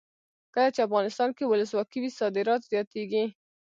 کله 0.53 0.69
چې 0.75 0.85
افغانستان 0.87 1.29
کې 1.37 1.43
ولسواکي 1.47 1.99
وي 2.01 2.11
صادرات 2.19 2.61
زیاتیږي. 2.71 3.25